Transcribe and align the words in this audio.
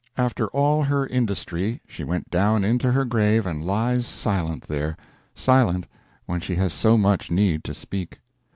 After 0.17 0.47
all 0.47 0.81
her 0.85 1.05
industry 1.05 1.79
she 1.87 2.03
went 2.03 2.31
down 2.31 2.63
into 2.63 2.91
her 2.91 3.05
grave 3.05 3.45
and 3.45 3.63
lies 3.63 4.07
silent 4.07 4.63
there 4.63 4.97
silent, 5.35 5.85
when 6.25 6.39
she 6.41 6.55
has 6.55 6.73
so 6.73 6.97
much 6.97 7.29
need 7.29 7.63
to 7.65 7.73
speak. 7.75 8.17